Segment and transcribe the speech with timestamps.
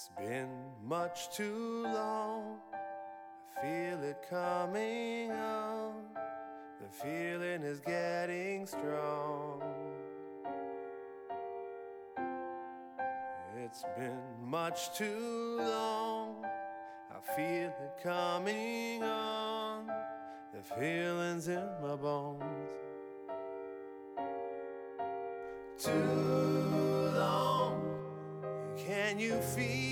[0.00, 0.48] It's been
[0.82, 2.56] much too long.
[2.72, 5.92] I feel it coming on.
[6.80, 9.60] The feeling is getting strong.
[13.58, 16.46] It's been much too long.
[16.46, 19.86] I feel it coming on.
[20.54, 22.42] The feeling's in my bones.
[25.76, 27.82] Too long.
[28.78, 29.89] Can you feel?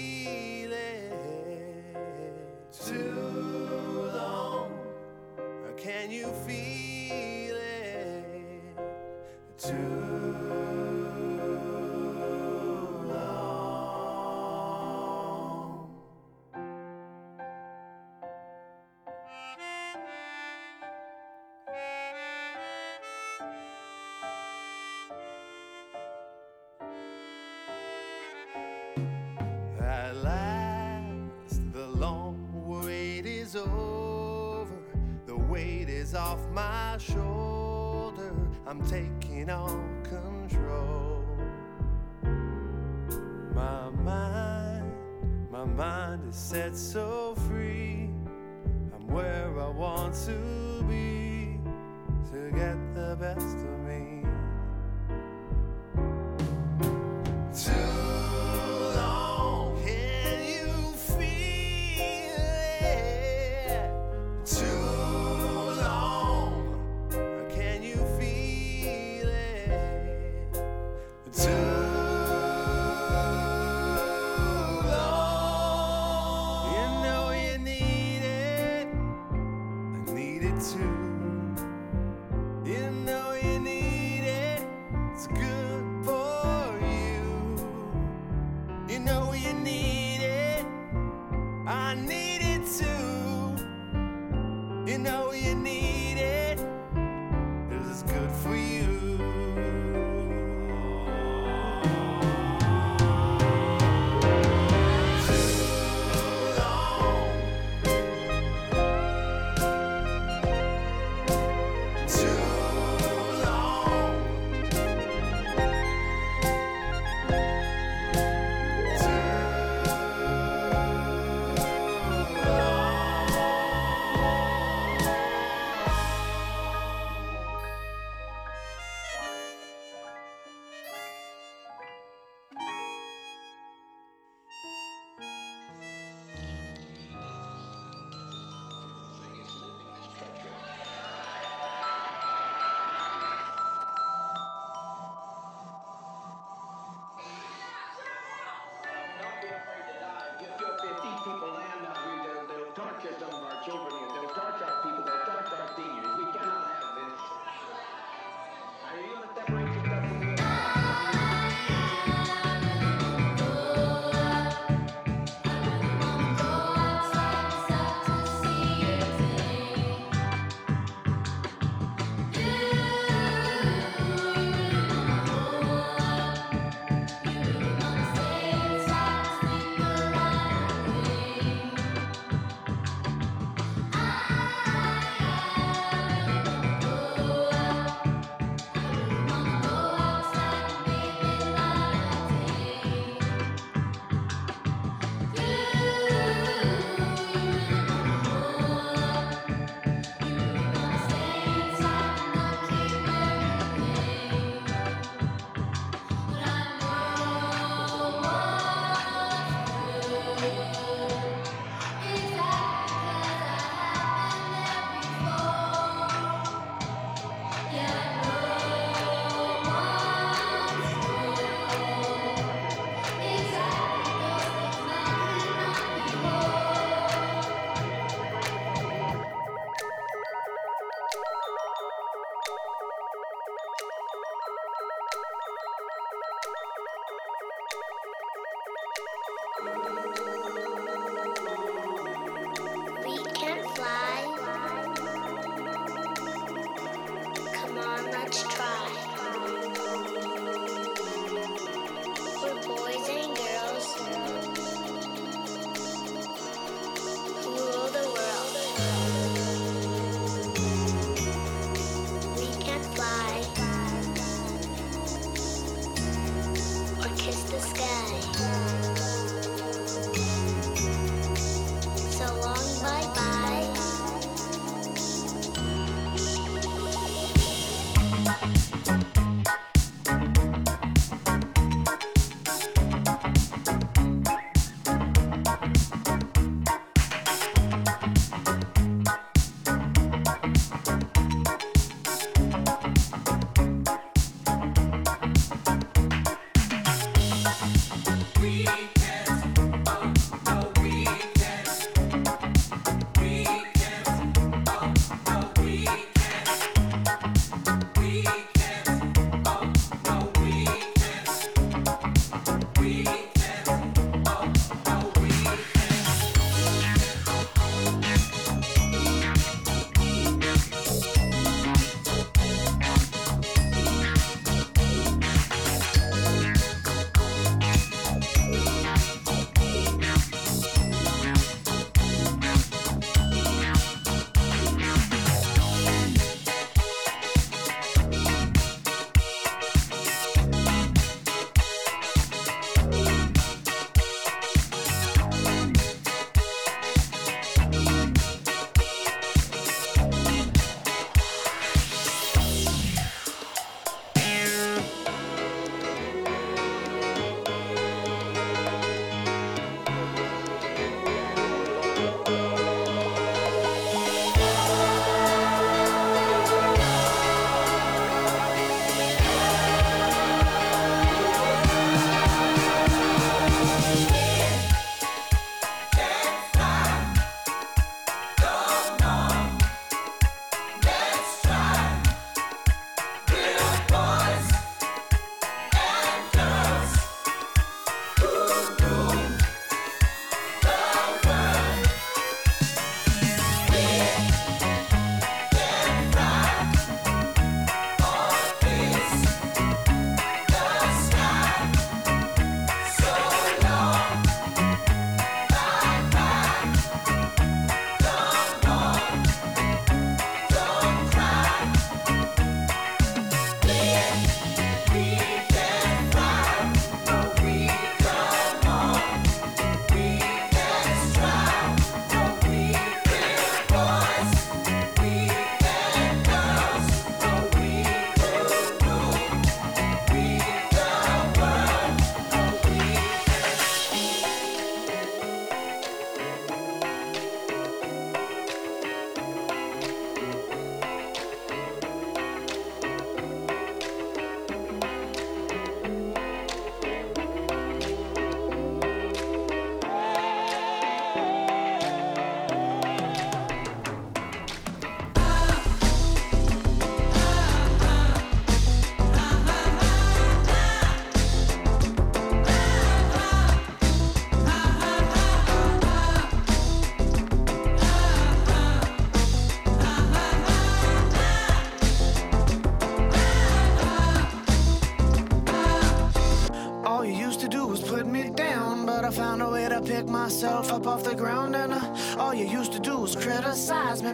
[46.49, 47.07] said so.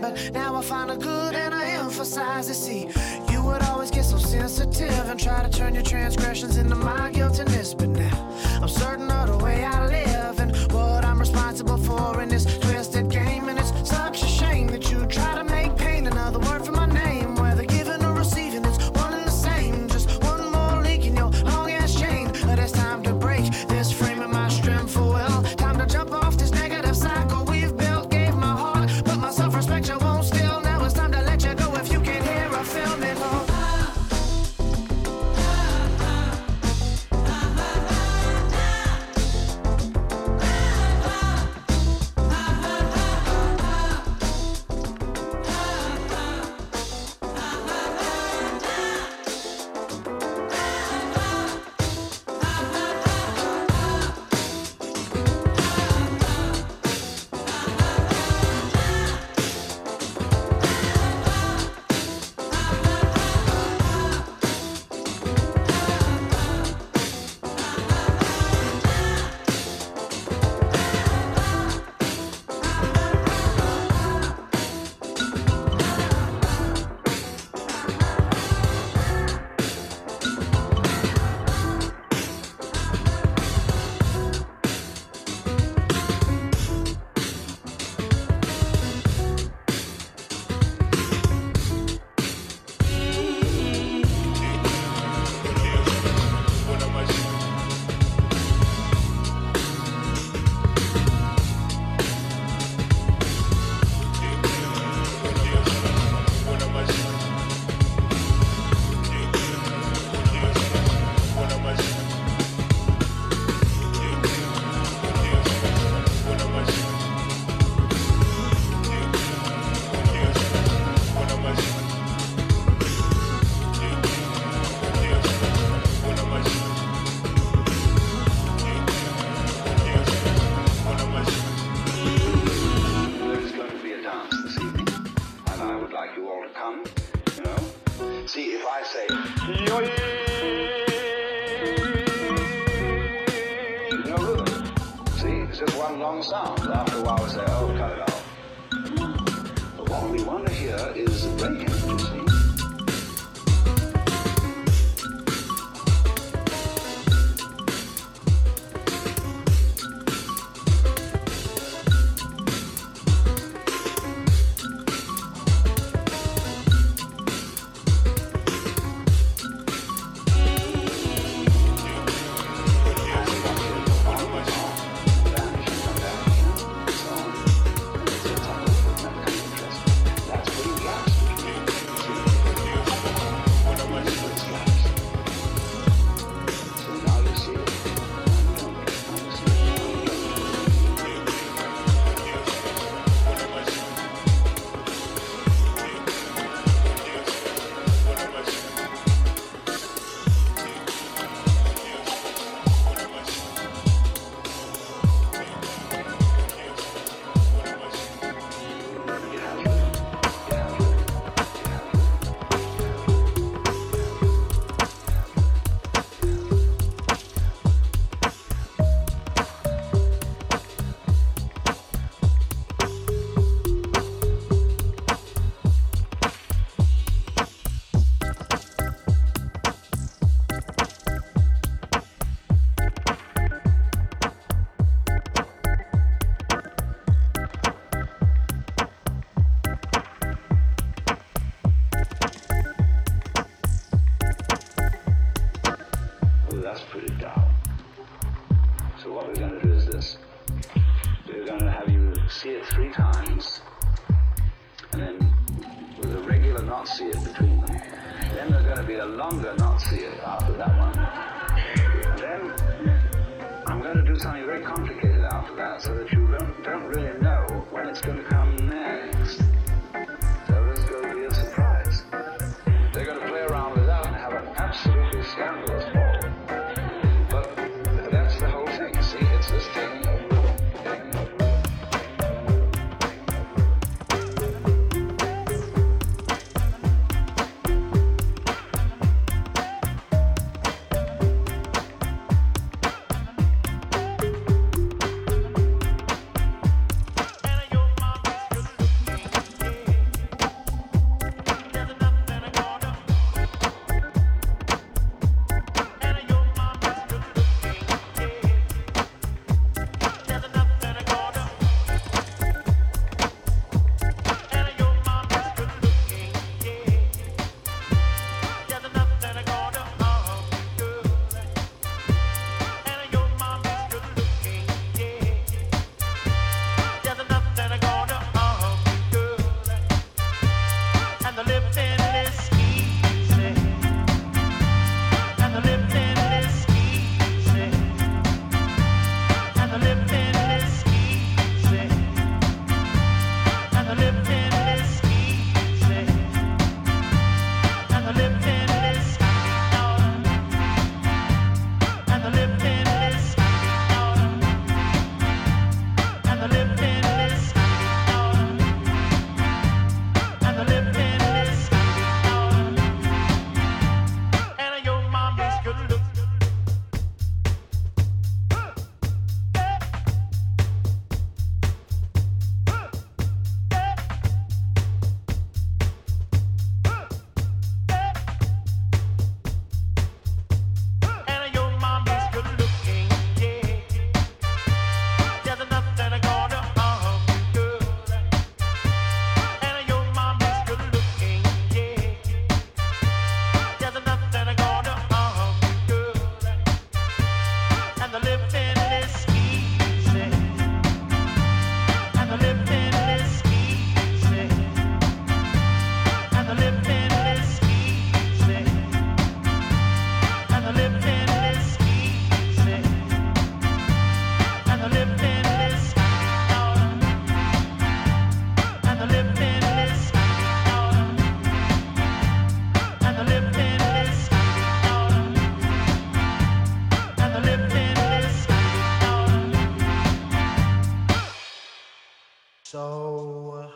[0.05, 2.55] but now I find the good and I emphasize it.
[2.55, 2.89] See,
[3.31, 6.44] you would always get so sensitive and try to turn your transgression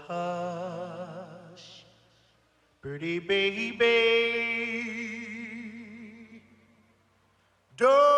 [0.06, 1.84] Hush,
[2.80, 3.88] pretty baby.
[7.76, 8.17] Don't